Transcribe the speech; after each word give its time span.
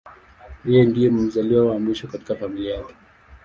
Yeye 0.67 0.83
ndiye 0.89 1.07
mzaliwa 1.15 1.63
wa 1.69 1.77
mwisho 1.83 2.07
katika 2.07 2.35
familia 2.35 2.75
yake. 2.75 2.93